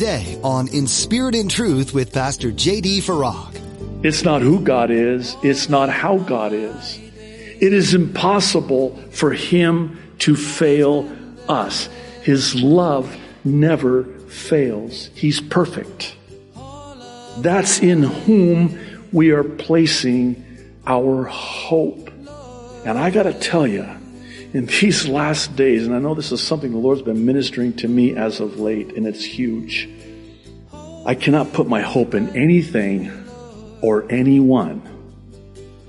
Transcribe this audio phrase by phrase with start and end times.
[0.00, 3.02] today on In Spirit and Truth with Pastor J.D.
[3.02, 4.02] Farag.
[4.02, 6.98] It's not who God is, it's not how God is.
[7.60, 11.06] It is impossible for Him to fail
[11.50, 11.90] us.
[12.22, 13.14] His love
[13.44, 15.10] never fails.
[15.14, 16.16] He's perfect.
[17.36, 18.78] That's in whom
[19.12, 20.42] we are placing
[20.86, 22.08] our hope.
[22.86, 23.86] And I got to tell you,
[24.52, 27.88] in these last days, and I know this is something the Lord's been ministering to
[27.88, 29.88] me as of late, and it's huge.
[31.06, 33.10] I cannot put my hope in anything
[33.80, 34.82] or anyone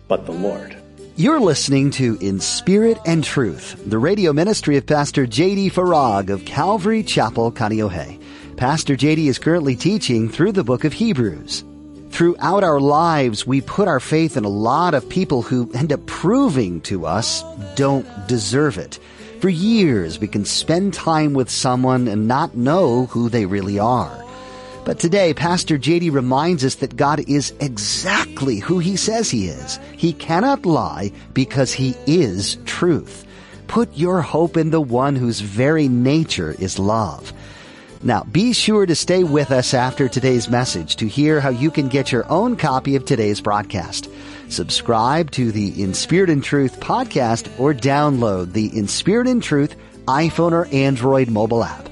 [0.08, 0.76] but the Lord.
[1.16, 5.70] You're listening to In Spirit and Truth, the radio ministry of Pastor J.D.
[5.70, 8.22] Farag of Calvary Chapel, Kaneohe.
[8.58, 9.28] Pastor J.D.
[9.28, 11.64] is currently teaching through the book of Hebrews.
[12.12, 16.06] Throughout our lives, we put our faith in a lot of people who end up
[16.06, 17.44] proving to us
[17.76, 19.00] don't deserve it.
[19.40, 24.24] For years, we can spend time with someone and not know who they really are.
[24.84, 29.80] But today, Pastor JD reminds us that God is exactly who he says he is.
[29.96, 33.26] He cannot lie because he is truth.
[33.68, 37.32] Put your hope in the one whose very nature is love.
[38.04, 41.88] Now, be sure to stay with us after today's message to hear how you can
[41.88, 44.10] get your own copy of today's broadcast.
[44.50, 49.76] Subscribe to the In Spirit and Truth podcast or download the In Spirit and Truth
[50.08, 51.90] iPhone or Android mobile app.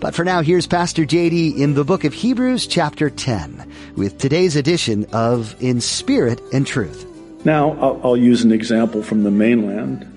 [0.00, 4.56] But for now, here's Pastor JD in the book of Hebrews chapter 10 with today's
[4.56, 7.06] edition of In Spirit and Truth.
[7.44, 10.08] Now, I'll, I'll use an example from the mainland.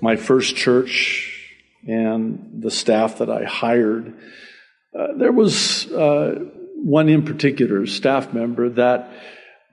[0.00, 1.29] My first church
[1.86, 4.14] and the staff that I hired,
[4.98, 9.12] uh, there was uh, one in particular staff member that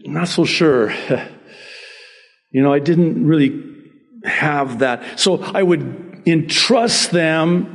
[0.06, 0.92] I'm not so sure.
[2.52, 3.64] you know, I didn't really
[4.24, 5.20] have that.
[5.20, 7.74] So I would entrust them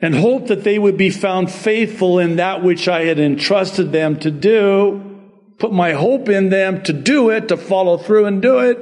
[0.00, 4.18] and hope that they would be found faithful in that which I had entrusted them
[4.20, 5.20] to do,
[5.58, 8.78] put my hope in them to do it, to follow through and do it,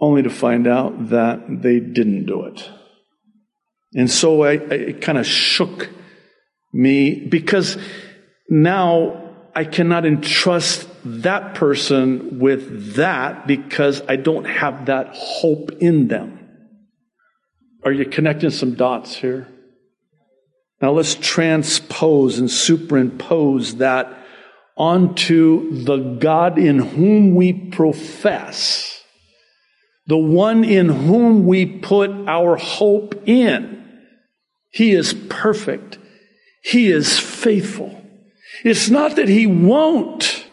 [0.00, 2.68] only to find out that they didn't do it.
[3.94, 5.90] And so I, I it kind of shook
[6.72, 7.78] me because
[8.48, 16.08] now I cannot entrust that person with that because I don't have that hope in
[16.08, 16.40] them.
[17.84, 19.48] Are you connecting some dots here?
[20.80, 24.18] Now let's transpose and superimpose that
[24.76, 29.02] onto the God in whom we profess,
[30.06, 33.83] the one in whom we put our hope in.
[34.74, 35.98] He is perfect.
[36.60, 38.04] He is faithful.
[38.64, 40.46] It's not that He won't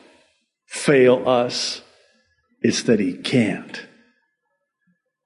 [0.68, 1.82] fail us,
[2.62, 3.84] it's that He can't.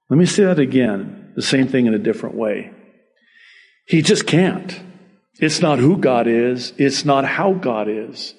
[0.08, 2.70] Let me say that again, the same thing in a different way.
[3.86, 4.80] He just can't.
[5.40, 6.72] It's not who God is.
[6.78, 8.34] It's not how God is.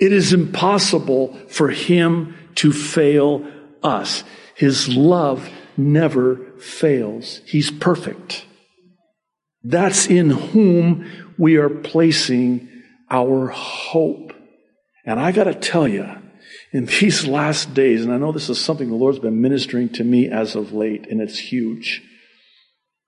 [0.00, 3.46] It is impossible for Him to fail
[3.84, 4.24] us.
[4.56, 7.40] His love never fails.
[7.46, 8.46] He's perfect.
[9.64, 12.68] That's in whom we are placing
[13.10, 14.32] our hope.
[15.04, 16.08] And I got to tell you,
[16.72, 20.04] in these last days, and I know this is something the Lord's been ministering to
[20.04, 22.02] me as of late, and it's huge.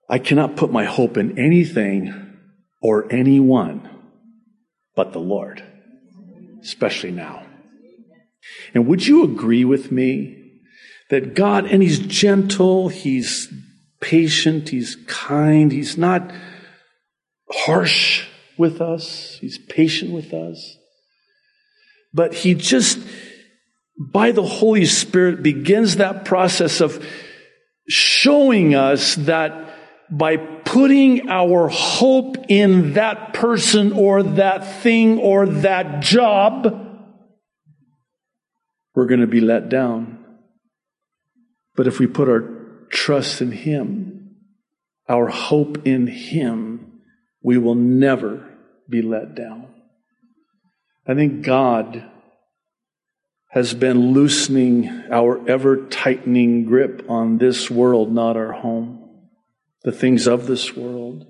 [0.09, 2.39] I cannot put my hope in anything
[2.83, 3.91] or anyone
[4.95, 5.63] but the Lord,
[6.63, 7.45] especially now.
[8.75, 10.61] And would you agree with me
[11.11, 13.53] that God, and He's gentle, He's
[14.05, 16.31] patient, he's kind, he's not
[17.51, 18.27] harsh
[18.59, 20.77] with us, he's patient with us.
[22.13, 22.99] But he just,
[23.99, 27.03] by the Holy Spirit, begins that process of
[27.89, 29.75] showing us that
[30.11, 36.67] by putting our hope in that person or that thing or that job,
[38.95, 40.23] we're going to be let down.
[41.75, 42.54] But if we put our
[42.95, 44.37] trust in Him,
[45.09, 47.01] our hope in Him,
[47.43, 48.49] we will never
[48.89, 49.67] be let down.
[51.07, 52.11] I think God
[53.51, 59.29] has been loosening our ever tightening grip on this world, not our home,
[59.83, 61.27] the things of this world.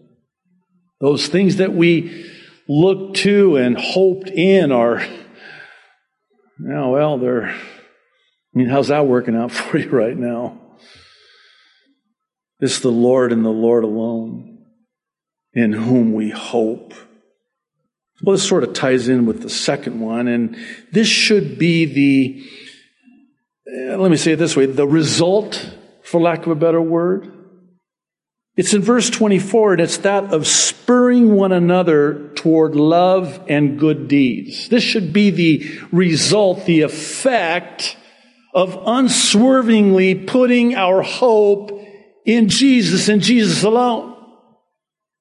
[1.01, 2.31] Those things that we
[2.69, 5.07] looked to and hoped in are,
[6.59, 7.57] now, well, they're, I
[8.55, 10.64] mean, how's that working out for you right now?
[12.61, 14.59] It's the Lord and the Lord alone
[15.53, 16.95] in whom we hope.
[18.23, 20.57] Well, this sort of ties in with the second one, and
[20.93, 26.47] this should be the, uh, let me say it this way, the result, for lack
[26.47, 27.31] of a better word,
[28.57, 34.07] It's in verse 24, and it's that of spurring one another toward love and good
[34.07, 34.69] deeds.
[34.69, 37.97] This should be the result, the effect
[38.55, 41.84] of unswervingly putting our hope
[42.25, 44.13] in Jesus and Jesus alone.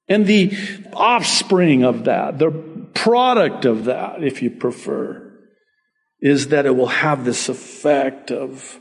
[0.08, 0.58] And the
[0.94, 2.52] offspring of that, the
[2.94, 5.32] product of that, if you prefer,
[6.20, 8.80] is that it will have this effect of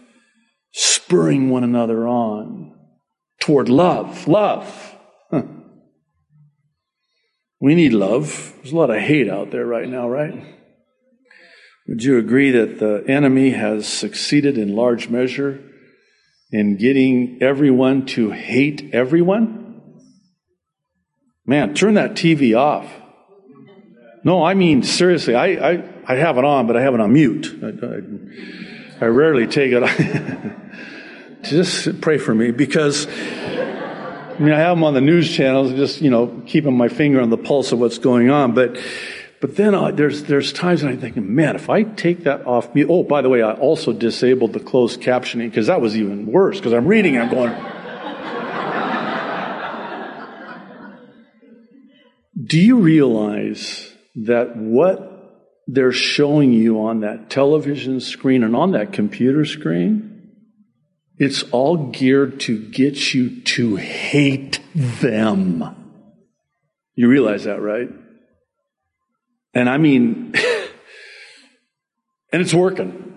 [0.72, 2.72] spurring one another on
[3.40, 4.26] toward love.
[4.26, 4.96] Love.
[5.30, 5.42] Huh.
[7.60, 8.54] We need love.
[8.56, 10.44] There's a lot of hate out there right now, right?
[11.88, 15.71] Would you agree that the enemy has succeeded in large measure
[16.52, 19.90] in getting everyone to hate everyone?
[21.46, 22.88] Man, turn that TV off.
[24.24, 27.12] No, I mean, seriously, I, I, I have it on, but I have it on
[27.12, 27.58] mute.
[27.62, 30.52] I, I, I rarely take it.
[31.42, 36.00] just pray for me because I mean, I have them on the news channels, just,
[36.00, 38.54] you know, keeping my finger on the pulse of what's going on.
[38.54, 38.78] But,
[39.42, 42.72] but then uh, there's, there's times when I'm thinking, man, if I take that off
[42.76, 46.26] me, oh, by the way, I also disabled the closed captioning because that was even
[46.26, 47.52] worse because I'm reading, I'm going,
[52.46, 55.08] do you realize that what
[55.66, 60.10] they're showing you on that television screen and on that computer screen
[61.18, 65.64] it's all geared to get you to hate them.
[66.94, 67.88] You realize that, right?
[69.54, 70.34] And I mean,
[72.32, 73.14] and it's working.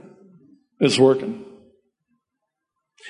[0.80, 1.46] It's working.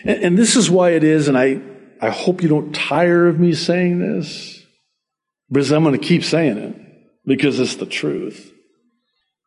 [0.04, 1.62] And, and, this is why it is, and I,
[2.02, 4.62] I hope you don't tire of me saying this,
[5.50, 6.76] because I'm going to keep saying it
[7.26, 8.52] because it's the truth.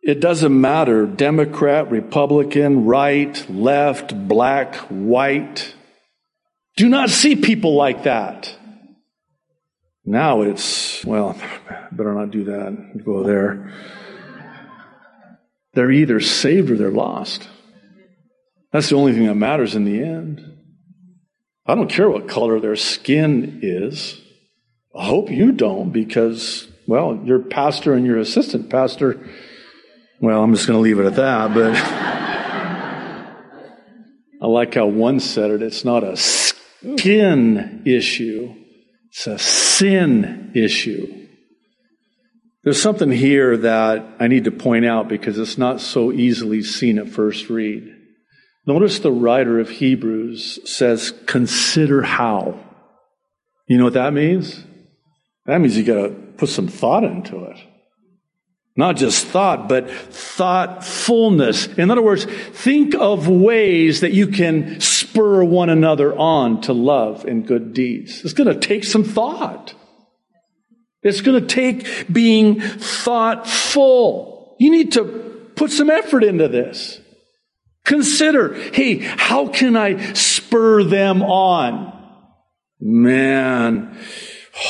[0.03, 5.75] It doesn't matter Democrat, Republican, right, left, black, white.
[6.77, 8.58] Do not see people like that.
[10.09, 11.39] Now it's, well,
[11.93, 13.03] better not do that.
[13.05, 13.73] Go there.
[15.75, 17.49] They're either saved or they're lost.
[18.73, 20.41] That's the only thing that matters in the end.
[21.67, 24.21] I don't care what color their skin is.
[24.97, 29.29] I hope you don't because, well, your pastor and your assistant pastor
[30.21, 31.77] well, I'm just going to leave it at that, but
[34.43, 35.63] I like how one said it.
[35.63, 38.53] It's not a skin issue,
[39.09, 41.27] it's a sin issue.
[42.65, 46.99] There's something here that I need to point out because it's not so easily seen
[46.99, 47.95] at first read.
[48.67, 52.61] Notice the writer of Hebrews says, consider how.
[53.67, 54.63] You know what that means?
[55.47, 57.57] That means you got to put some thought into it.
[58.79, 61.67] Not just thought, but thoughtfulness.
[61.67, 67.25] In other words, think of ways that you can spur one another on to love
[67.25, 68.25] and good deeds.
[68.25, 69.75] It's going to take some thought.
[71.03, 74.55] It's going to take being thoughtful.
[74.61, 77.01] You need to put some effort into this.
[77.85, 82.01] Consider, hey, how can I spur them on?
[82.81, 83.99] Man,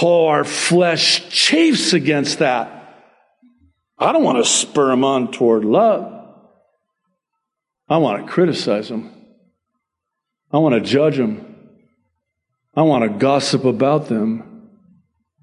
[0.00, 2.77] oh, our flesh chafes against that.
[3.98, 6.14] I don't want to spur them on toward love.
[7.88, 9.12] I want to criticize them.
[10.52, 11.56] I want to judge them.
[12.74, 14.70] I want to gossip about them,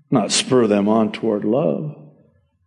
[0.09, 1.95] not spur them on toward love.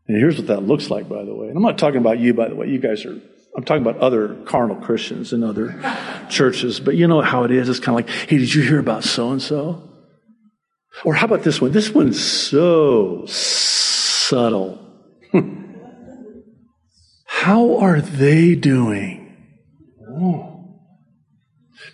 [0.07, 1.49] And here's what that looks like, by the way.
[1.49, 2.69] And I'm not talking about you, by the way.
[2.69, 3.19] You guys are,
[3.57, 5.81] I'm talking about other carnal Christians in other
[6.31, 6.81] churches.
[6.81, 7.69] But you know how it is.
[7.69, 9.83] It's kind of like, hey, did you hear about so and so?
[11.05, 11.73] Or how about this one?
[11.73, 14.85] This one's so subtle.
[17.41, 19.37] How are they doing?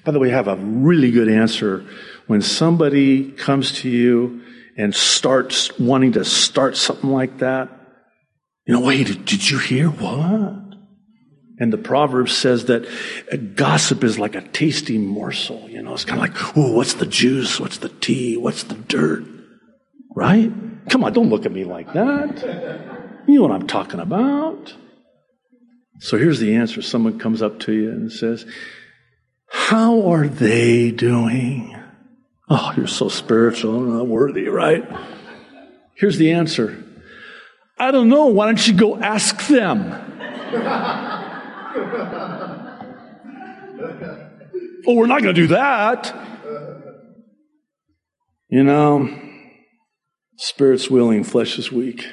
[0.02, 1.84] By the way, I have a really good answer.
[2.26, 4.40] When somebody comes to you
[4.78, 7.68] and starts wanting to start something like that,
[8.66, 10.78] you know, wait, did, you hear what?
[11.58, 15.68] And the proverb says that gossip is like a tasty morsel.
[15.68, 17.60] You know, it's kind of like, oh, what's the juice?
[17.60, 18.38] What's the tea?
[18.38, 19.24] What's the dirt?
[20.16, 20.50] Right?
[20.88, 23.22] Come on, don't look at me like that.
[23.28, 24.74] You know what I'm talking about.
[26.00, 26.82] So here's the answer.
[26.82, 28.46] Someone comes up to you and says,
[29.48, 31.76] How are they doing?
[32.48, 34.86] Oh, you're so spiritual and not worthy, right?
[35.94, 36.84] Here's the answer.
[37.78, 38.26] I don't know.
[38.26, 39.92] Why don't you go ask them?
[44.86, 46.14] oh, we're not going to do that.
[48.48, 49.08] You know,
[50.36, 52.06] spirit's willing, flesh is weak.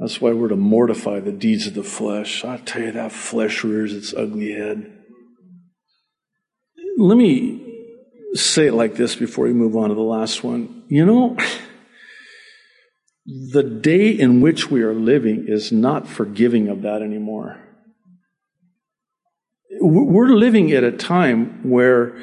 [0.00, 2.42] That's why we're to mortify the deeds of the flesh.
[2.42, 4.90] I tell you, that flesh rears its ugly head.
[6.96, 7.92] Let me
[8.32, 10.84] say it like this before we move on to the last one.
[10.88, 11.36] You know,
[13.26, 17.60] the day in which we are living is not forgiving of that anymore.
[19.82, 22.16] We're living at a time where,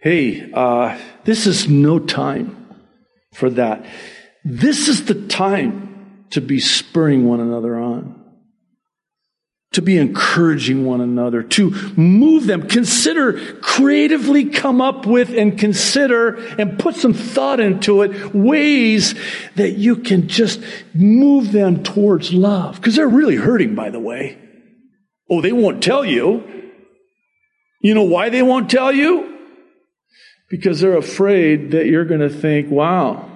[0.00, 2.66] hey, uh, this is no time
[3.32, 3.86] for that.
[4.44, 5.83] This is the time
[6.30, 8.24] to be spurring one another on
[9.74, 16.36] to be encouraging one another, to move them, consider, creatively come up with and consider
[16.58, 19.14] and put some thought into it, ways
[19.56, 20.60] that you can just
[20.94, 22.76] move them towards love.
[22.76, 24.38] Because they're really hurting, by the way.
[25.28, 26.72] Oh, they won't tell you.
[27.80, 29.32] You know why they won't tell you?
[30.48, 33.28] Because they're afraid that you're going to think, wow,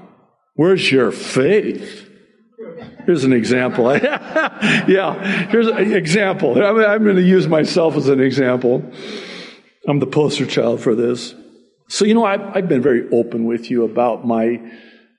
[0.54, 2.07] where's your faith?
[3.08, 3.96] Here's an example.
[3.96, 6.62] yeah, here's an example.
[6.62, 8.84] I'm, I'm going to use myself as an example.
[9.88, 11.34] I'm the poster child for this.
[11.88, 14.60] So, you know, I've, I've been very open with you about my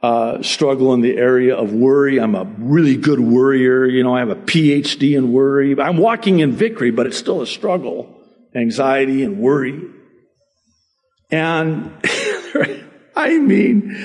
[0.03, 2.19] uh, struggle in the area of worry.
[2.19, 3.87] I'm a really good worrier.
[3.87, 5.75] You know, I have a PhD in worry.
[5.81, 8.21] I'm walking in victory, but it's still a struggle.
[8.53, 9.81] Anxiety and worry.
[11.31, 11.91] And
[13.15, 13.97] I mean,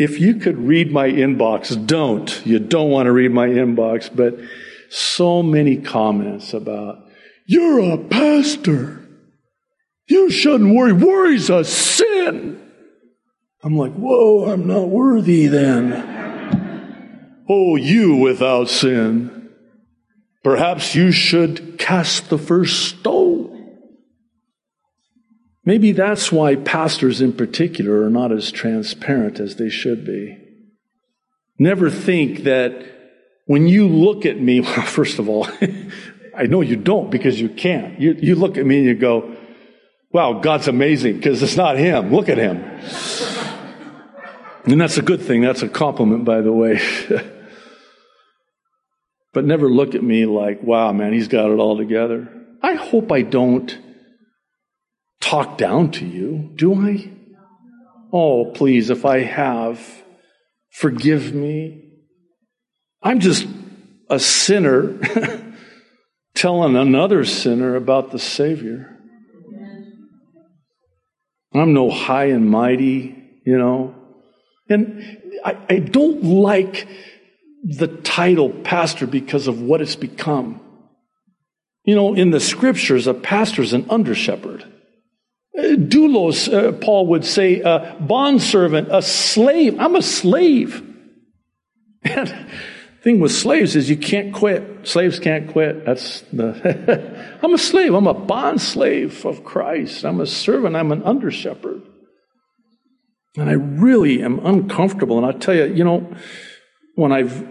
[0.00, 2.44] if you could read my inbox, don't.
[2.46, 4.34] You don't want to read my inbox, but
[4.88, 7.04] so many comments about,
[7.46, 9.06] you're a pastor.
[10.08, 10.94] You shouldn't worry.
[10.94, 12.72] Worry's a sin.
[13.62, 15.92] I'm like, whoa, I'm not worthy then.
[17.46, 19.50] oh, you without sin.
[20.42, 23.39] Perhaps you should cast the first stone.
[25.64, 30.38] Maybe that's why pastors in particular are not as transparent as they should be.
[31.58, 32.86] Never think that
[33.44, 35.46] when you look at me, well, first of all,
[36.36, 38.00] I know you don't because you can't.
[38.00, 39.36] You, you look at me and you go,
[40.12, 42.10] wow, God's amazing because it's not Him.
[42.12, 42.62] Look at Him.
[44.64, 45.42] and that's a good thing.
[45.42, 46.80] That's a compliment, by the way.
[49.34, 52.32] but never look at me like, wow, man, He's got it all together.
[52.62, 53.76] I hope I don't
[55.30, 57.08] talk down to you, do I?
[58.12, 59.80] Oh, please, if I have,
[60.70, 61.84] forgive me.
[63.00, 63.46] I'm just
[64.08, 64.98] a sinner
[66.34, 68.98] telling another sinner about the Savior.
[71.54, 73.94] I'm no high and mighty, you know.
[74.68, 75.04] And
[75.44, 76.88] I, I don't like
[77.62, 80.60] the title pastor because of what it's become.
[81.84, 84.64] You know, in the scriptures, a pastor is an under shepherd
[85.56, 89.78] doulos, uh, Paul would say, a bondservant, a slave.
[89.78, 90.86] I'm a slave.
[92.02, 92.34] And
[93.02, 94.86] thing with slaves is you can't quit.
[94.86, 95.84] Slaves can't quit.
[95.84, 97.38] That's the.
[97.42, 97.94] I'm a slave.
[97.94, 100.04] I'm a bond slave of Christ.
[100.04, 100.76] I'm a servant.
[100.76, 101.82] I'm an under shepherd.
[103.36, 105.16] And I really am uncomfortable.
[105.16, 106.14] And I tell you, you know,
[106.94, 107.46] when I've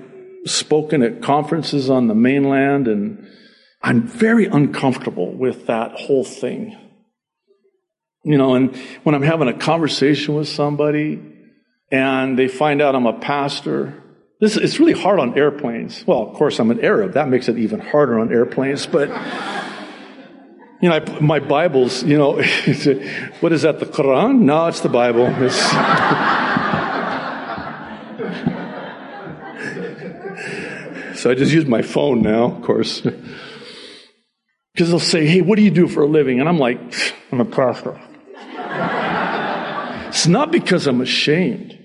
[0.46, 3.28] spoken at conferences on the mainland, and
[3.82, 6.78] I'm very uncomfortable with that whole thing.
[8.30, 11.20] You know, and when I'm having a conversation with somebody
[11.92, 14.04] and they find out I'm a pastor,
[14.40, 16.06] this it's really hard on airplanes.
[16.06, 17.14] Well, of course, I'm an Arab.
[17.14, 18.86] That makes it even harder on airplanes.
[18.86, 19.10] But
[20.80, 22.04] you know, I, my Bible's.
[22.04, 22.34] You know,
[23.40, 23.80] what is that?
[23.80, 24.42] The Quran?
[24.42, 25.26] No, it's the Bible.
[25.26, 25.56] It's,
[31.20, 33.02] so I just use my phone now, of course.
[33.02, 36.80] Because they'll say, "Hey, what do you do for a living?" And I'm like,
[37.32, 38.00] "I'm a pastor."
[40.20, 41.80] It's not because I'm ashamed.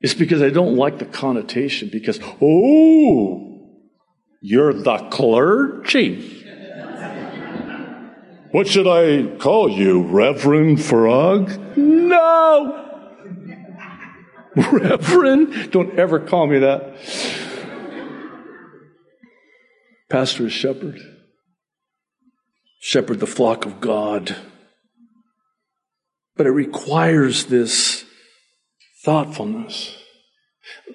[0.00, 3.78] It's because I don't like the connotation because, oh,
[4.40, 6.44] you're the clergy.
[8.50, 11.76] What should I call you, Reverend Farag?
[11.76, 13.06] No!
[14.72, 15.70] Reverend?
[15.70, 16.96] Don't ever call me that.
[20.10, 20.98] Pastor is shepherd.
[22.80, 24.34] Shepherd the flock of God.
[26.38, 28.04] But it requires this
[29.04, 29.94] thoughtfulness.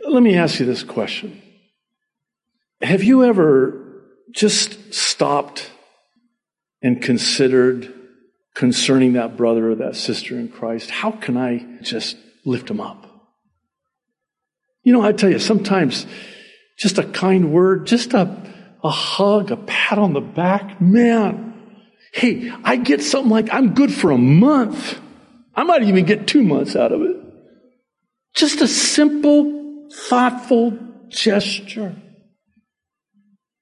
[0.07, 1.41] Let me ask you this question.
[2.81, 5.69] Have you ever just stopped
[6.81, 7.93] and considered
[8.55, 10.89] concerning that brother or that sister in Christ?
[10.89, 13.05] How can I just lift them up?
[14.83, 16.05] You know, I tell you, sometimes
[16.77, 21.49] just a kind word, just a, a hug, a pat on the back, man.
[22.13, 24.99] Hey, I get something like I'm good for a month.
[25.55, 27.17] I might even get two months out of it.
[28.33, 30.77] Just a simple, thoughtful
[31.09, 31.95] gesture.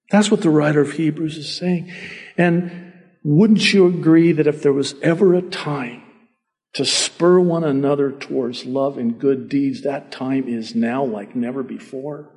[0.09, 1.91] That's what the writer of Hebrews is saying.
[2.37, 2.93] And
[3.23, 6.01] wouldn't you agree that if there was ever a time
[6.73, 9.81] to spur one another towards love and good deeds.
[9.81, 12.29] That time is now like never before.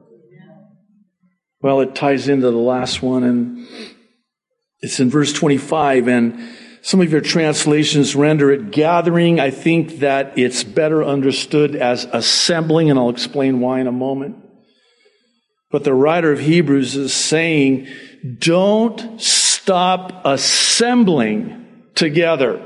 [1.61, 3.67] Well, it ties into the last one, and
[4.81, 9.41] it's in verse 25, and some of your translations render it gathering.
[9.41, 14.37] I think that it's better understood as assembling, and I'll explain why in a moment.
[15.71, 17.89] But the writer of Hebrews is saying,
[18.39, 22.61] don't stop assembling together.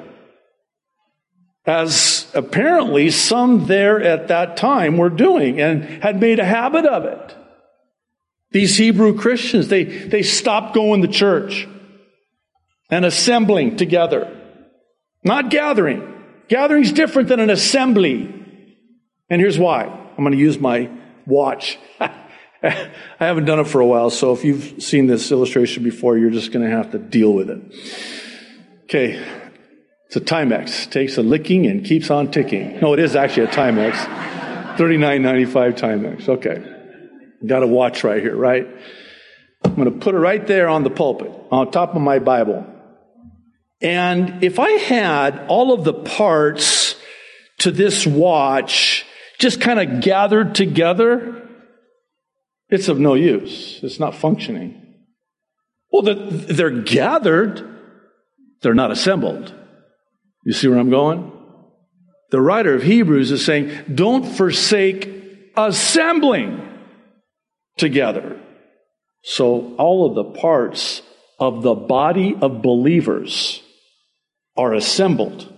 [1.65, 7.05] As apparently some there at that time were doing and had made a habit of
[7.05, 7.37] it.
[8.51, 11.69] These Hebrew Christians, they, they stopped going to church
[12.91, 14.35] and assembling together.
[15.25, 16.15] Not gathering.
[16.49, 18.35] Gathering's different than an assembly.
[19.31, 19.85] And here's why.
[19.85, 20.91] I'm going to use my
[21.27, 21.79] watch.
[22.01, 26.31] I haven't done it for a while, so if you've seen this illustration before, you're
[26.31, 27.61] just going to have to deal with it.
[28.85, 29.25] Okay.
[30.07, 30.91] It's a Timex.
[30.91, 32.81] Takes a licking and keeps on ticking.
[32.81, 33.93] No, it is actually a Timex.
[34.77, 36.29] 39.95 Timex.
[36.29, 36.65] Okay.
[37.47, 38.67] Got a watch right here, right?
[39.63, 42.67] I'm going to put it right there on the pulpit, on top of my Bible.
[43.81, 46.97] And if I had all of the parts
[47.59, 49.07] to this watch
[49.39, 51.49] just kind of gathered together,
[52.69, 53.81] it's of no use.
[53.83, 54.97] It's not functioning.
[55.93, 57.67] Well, they're gathered,
[58.63, 59.55] they're not assembled.
[60.45, 61.33] You see where I'm going?
[62.31, 65.09] The writer of Hebrews is saying, don't forsake
[65.57, 66.63] assembling
[67.77, 68.39] together.
[69.23, 71.03] So all of the parts
[71.39, 73.63] of the body of believers
[74.59, 75.51] are assembled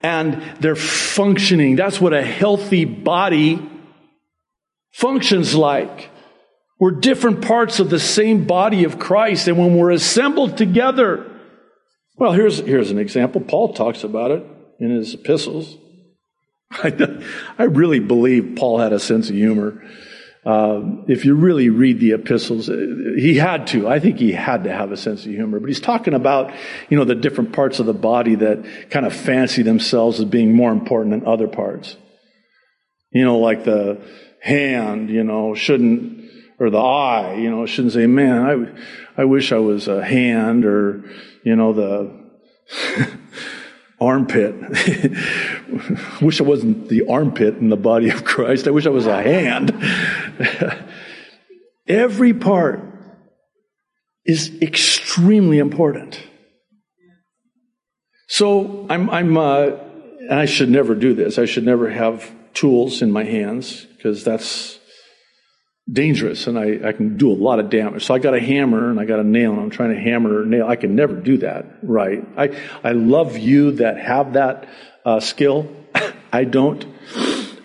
[0.00, 1.76] and they're functioning.
[1.76, 3.60] That's what a healthy body
[4.92, 6.10] functions like.
[6.78, 11.26] We're different parts of the same body of Christ, and when we're assembled together,
[12.16, 13.42] well, here's, here's an example.
[13.42, 14.46] Paul talks about it
[14.78, 15.76] in his epistles.
[16.70, 17.22] I,
[17.58, 19.82] I really believe Paul had a sense of humor.
[20.44, 22.74] Um, if you really read the epistles, uh,
[23.16, 23.86] he had to.
[23.88, 25.60] I think he had to have a sense of humor.
[25.60, 26.52] But he's talking about,
[26.88, 30.54] you know, the different parts of the body that kind of fancy themselves as being
[30.54, 31.96] more important than other parts.
[33.12, 34.00] You know, like the
[34.40, 38.76] hand, you know, shouldn't, or the eye, you know, shouldn't say, man,
[39.16, 41.04] I, I wish I was a hand, or,
[41.44, 42.20] you know, the,
[44.00, 44.54] armpit.
[46.22, 48.66] wish I wasn't the armpit in the body of Christ.
[48.66, 49.70] I wish I was a hand.
[51.86, 52.80] Every part
[54.24, 56.20] is extremely important.
[58.28, 59.70] So I'm, I'm uh,
[60.30, 61.38] and I should never do this.
[61.38, 64.78] I should never have tools in my hands because that's
[65.90, 68.04] dangerous and I, I can do a lot of damage.
[68.04, 70.42] So I got a hammer and I got a nail and I'm trying to hammer
[70.42, 70.68] a nail.
[70.68, 72.24] I can never do that right.
[72.36, 74.68] I, I love you that have that
[75.04, 75.68] uh, skill.
[76.32, 76.86] I don't.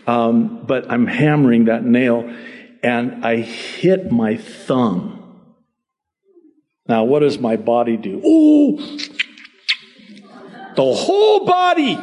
[0.08, 2.36] Um, but I'm hammering that nail
[2.86, 5.12] and I hit my thumb.
[6.88, 8.24] Now, what does my body do?
[8.24, 8.78] Ooh!
[10.76, 11.98] The whole body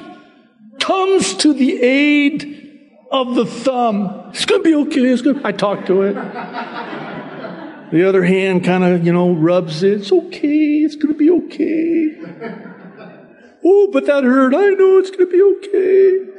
[0.80, 4.30] comes to the aid of the thumb.
[4.30, 5.02] It's going to be okay.
[5.02, 5.40] It's good.
[5.44, 6.14] I talk to it.
[7.92, 10.00] The other hand kind of, you know, rubs it.
[10.00, 10.78] It's okay.
[10.78, 12.16] It's going to be okay.
[13.64, 14.52] Oh, but that hurt.
[14.52, 16.31] I know it's going to be okay.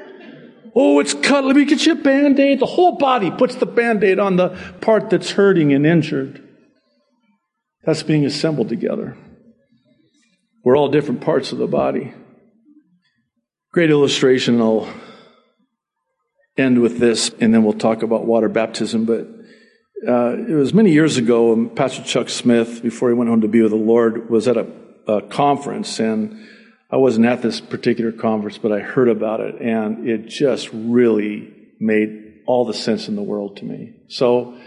[0.76, 1.46] Oh, it's cut.
[1.46, 2.60] Let me get you a band aid.
[2.60, 4.50] The whole body puts the band aid on the
[4.82, 6.42] part that's hurting and injured.
[7.84, 9.18] That's being assembled together.
[10.64, 12.14] We're all different parts of the body.
[13.72, 14.62] Great illustration.
[14.62, 14.92] I'll
[16.58, 19.06] end with this, and then we'll talk about water baptism.
[19.06, 19.28] But
[20.08, 23.48] uh, it was many years ago, um, Pastor Chuck Smith, before he went home to
[23.48, 24.68] be with the Lord, was at a,
[25.08, 26.48] a conference, and
[26.94, 31.52] I wasn't at this particular conference, but I heard about it, and it just really
[31.80, 33.96] made all the sense in the world to me.
[34.10, 34.60] So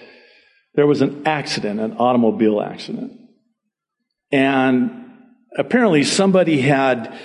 [0.74, 3.12] there was an accident, an automobile accident.
[4.32, 5.12] And
[5.56, 7.16] apparently somebody had,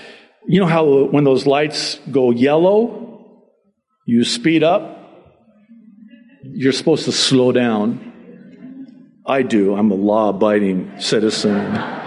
[0.48, 3.48] you know how when those lights go yellow,
[4.06, 5.00] you speed up,
[6.44, 9.24] you're supposed to slow down.
[9.26, 9.74] I do.
[9.74, 12.01] I'm a law abiding citizen.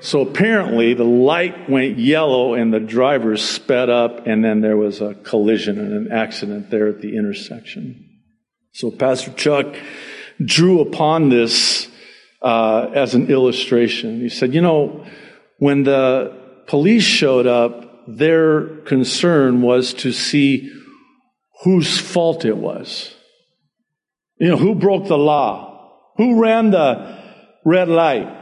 [0.00, 5.00] So apparently the light went yellow and the driver sped up, and then there was
[5.00, 8.08] a collision and an accident there at the intersection.
[8.72, 9.76] So Pastor Chuck
[10.42, 11.88] drew upon this
[12.40, 14.20] uh, as an illustration.
[14.20, 15.04] He said, You know,
[15.58, 20.72] when the police showed up, their concern was to see
[21.62, 23.14] whose fault it was.
[24.38, 26.12] You know, who broke the law?
[26.16, 27.18] Who ran the
[27.64, 28.39] red light?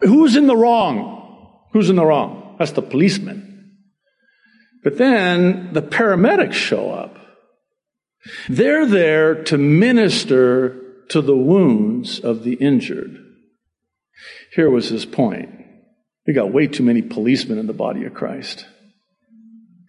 [0.00, 1.60] Who's in the wrong?
[1.72, 2.56] Who's in the wrong?
[2.58, 3.78] That's the policeman.
[4.82, 7.16] But then the paramedics show up.
[8.48, 13.16] They're there to minister to the wounds of the injured.
[14.54, 15.50] Here was his point.
[16.26, 18.66] We got way too many policemen in the body of Christ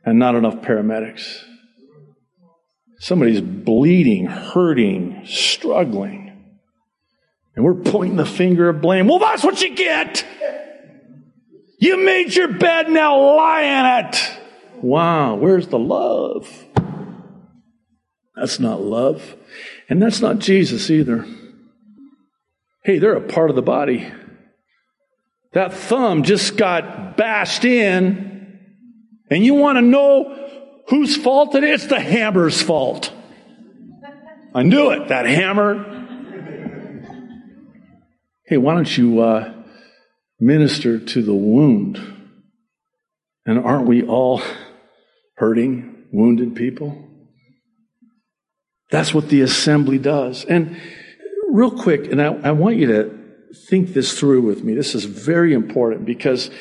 [0.03, 1.43] and not enough paramedics.
[2.99, 6.24] Somebody's bleeding, hurting, struggling.
[7.65, 9.08] We're pointing the finger of blame.
[9.08, 10.23] Well, that's what you get.
[11.80, 14.32] You made your bed, now lie in it.
[14.84, 16.47] Wow, where's the love?
[18.36, 19.36] That's not love.
[19.89, 21.25] And that's not Jesus either.
[22.84, 24.13] Hey, they're a part of the body.
[25.54, 28.60] That thumb just got bashed in,
[29.32, 31.82] and you want to know whose fault it is?
[31.82, 33.12] It's the hammer's fault.
[34.54, 36.04] I knew it, that hammer.
[38.47, 39.53] Hey, why don't you uh,
[40.39, 41.97] minister to the wound?
[43.43, 44.39] And aren't we all
[45.38, 47.10] hurting, wounded people?
[48.91, 50.45] That's what the assembly does.
[50.45, 50.79] And
[51.49, 53.17] real quick, and I, I want you to
[53.67, 54.75] think this through with me.
[54.75, 56.51] This is very important because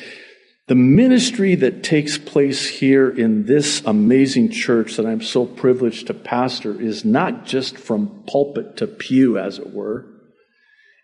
[0.67, 6.15] the ministry that takes place here in this amazing church that I'm so privileged to
[6.15, 10.14] pastor is not just from pulpit to pew, as it were.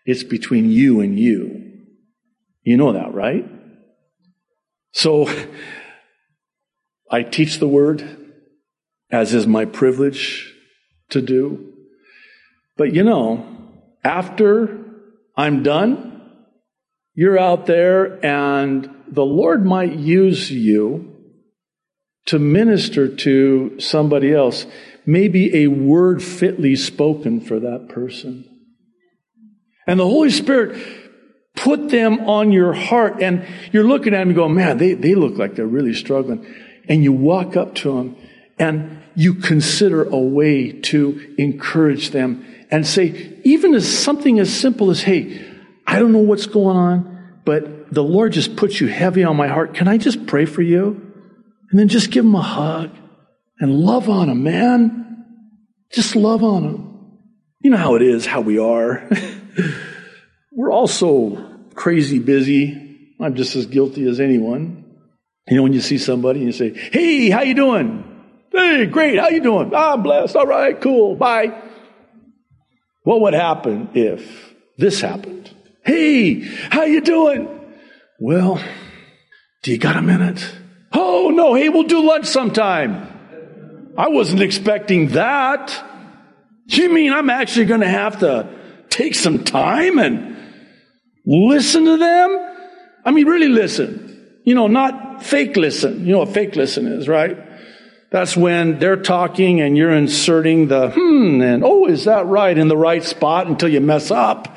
[0.04, 1.70] It's between you and you.
[2.62, 3.44] You know that, right?
[4.92, 5.28] So,
[7.10, 8.02] I teach the word,
[9.10, 10.52] as is my privilege
[11.10, 11.72] to do.
[12.76, 13.46] But you know,
[14.02, 14.84] after
[15.36, 16.20] I'm done,
[17.14, 21.14] you're out there and the Lord might use you
[22.26, 24.64] to minister to somebody else.
[25.04, 28.48] Maybe a word fitly spoken for that person.
[29.86, 30.80] And the Holy Spirit
[31.54, 35.14] put them on your heart and you're looking at them and go, man, they, they
[35.14, 36.46] look like they're really struggling.
[36.88, 38.16] And you walk up to them
[38.58, 44.90] and you consider a way to encourage them and say, even as something as simple
[44.90, 45.44] as, hey,
[45.86, 49.48] I don't know what's going on, but the Lord just puts you heavy on my
[49.48, 49.74] heart.
[49.74, 51.12] Can I just pray for you?
[51.70, 52.90] And then just give them a hug
[53.58, 55.24] and love on them, man.
[55.92, 57.18] Just love on them.
[57.60, 59.08] You know how it is, how we are.
[60.52, 63.14] We're all so crazy busy.
[63.20, 64.84] I'm just as guilty as anyone.
[65.48, 68.08] You know, when you see somebody and you say, Hey, how you doing?
[68.52, 69.18] Hey, great.
[69.18, 69.72] How you doing?
[69.74, 70.36] Ah, I'm blessed.
[70.36, 71.16] All right, cool.
[71.16, 71.60] Bye.
[73.04, 75.50] What would happen if this happened?
[75.84, 77.48] Hey, how you doing?
[78.20, 78.62] Well,
[79.62, 80.54] do you got a minute?
[80.92, 81.54] Oh, no.
[81.54, 83.08] Hey, we'll do lunch sometime.
[83.96, 85.84] I wasn't expecting that.
[86.66, 88.48] You mean I'm actually going to have to
[88.92, 90.36] take some time and
[91.24, 92.54] listen to them?
[93.04, 94.40] I mean, really listen.
[94.44, 96.06] You know, not fake listen.
[96.06, 97.36] You know what fake listen is, right?
[98.10, 102.68] That's when they're talking and you're inserting the hmm and oh, is that right in
[102.68, 104.56] the right spot until you mess up.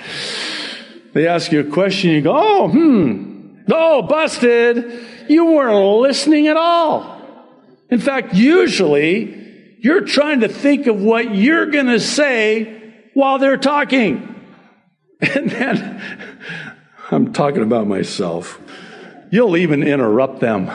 [1.13, 5.05] They ask you a question, you go, oh, hmm, oh, busted.
[5.29, 7.15] You weren't listening at all.
[7.89, 12.84] In fact, usually you're trying to think of what you're going to say
[13.15, 14.31] while they're talking.
[15.21, 16.01] And then
[17.09, 18.59] I'm talking about myself.
[19.31, 20.69] You'll even interrupt them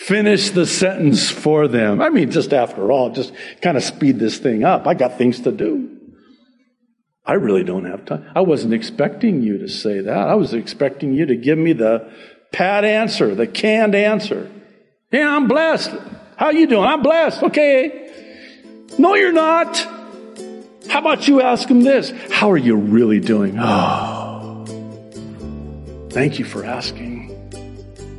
[0.00, 2.00] finish the sentence for them.
[2.00, 4.86] I mean, just after all, just kind of speed this thing up.
[4.86, 5.98] I got things to do.
[7.26, 8.26] I really don't have time.
[8.34, 10.28] I wasn't expecting you to say that.
[10.28, 12.10] I was expecting you to give me the
[12.50, 14.50] pat answer, the canned answer.
[15.12, 15.92] Yeah, I'm blessed.
[16.36, 16.86] How you doing?
[16.86, 17.42] I'm blessed.
[17.42, 18.10] Okay.
[18.98, 19.86] No, you're not.
[20.90, 22.12] How about you ask him this?
[22.32, 23.56] How are you really doing?
[23.56, 24.64] Oh,
[26.10, 27.30] thank you for asking.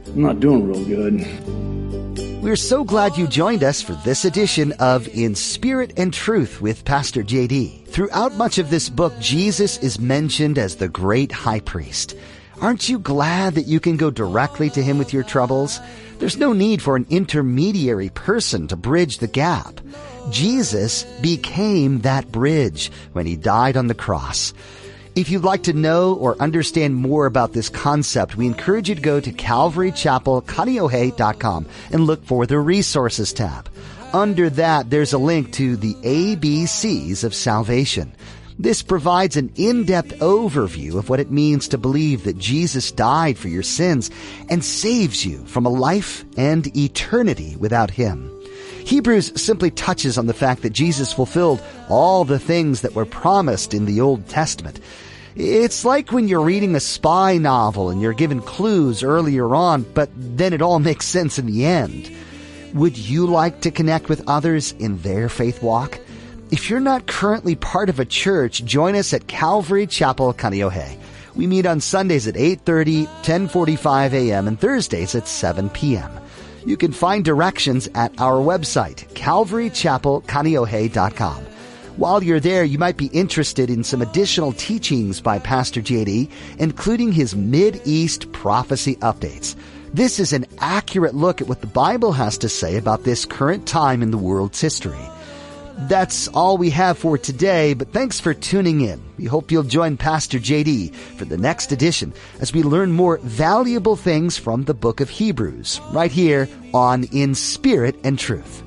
[0.08, 2.42] I'm not doing real good.
[2.42, 6.86] We're so glad you joined us for this edition of In Spirit and Truth with
[6.86, 7.88] Pastor JD.
[7.88, 12.16] Throughout much of this book, Jesus is mentioned as the great high priest.
[12.62, 15.82] Aren't you glad that you can go directly to him with your troubles?
[16.20, 19.82] There's no need for an intermediary person to bridge the gap.
[20.32, 24.54] Jesus became that bridge when he died on the cross.
[25.14, 29.02] If you'd like to know or understand more about this concept, we encourage you to
[29.02, 33.68] go to calvarychapelkaneohe.com and look for the resources tab.
[34.14, 38.14] Under that, there's a link to the ABCs of salvation.
[38.58, 43.50] This provides an in-depth overview of what it means to believe that Jesus died for
[43.50, 44.10] your sins
[44.50, 48.41] and saves you from a life and eternity without Him.
[48.92, 53.74] Hebrews simply touches on the fact that Jesus fulfilled all the things that were promised
[53.74, 54.82] in the Old Testament.
[55.34, 60.10] It's like when you're reading a spy novel and you're given clues earlier on, but
[60.14, 62.14] then it all makes sense in the end.
[62.74, 65.98] Would you like to connect with others in their faith walk?
[66.52, 71.00] If you're not currently part of a church, join us at Calvary Chapel, Kaneohe.
[71.34, 74.50] We meet on Sundays at 8.30, 10.45 a.m.
[74.50, 76.21] and Thursdays at 7 p.m.
[76.66, 81.46] You can find directions at our website, calvarychapelkaneohe.com.
[81.98, 87.12] While you're there, you might be interested in some additional teachings by Pastor JD, including
[87.12, 89.56] his Mid-East prophecy updates.
[89.94, 93.68] This is an accurate look at what the Bible has to say about this current
[93.68, 95.06] time in the world's history.
[95.88, 99.02] That's all we have for today, but thanks for tuning in.
[99.18, 103.96] We hope you'll join Pastor JD for the next edition as we learn more valuable
[103.96, 108.64] things from the book of Hebrews right here on In Spirit and Truth.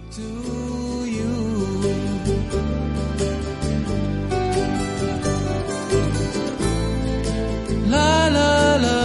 [7.87, 9.04] la la la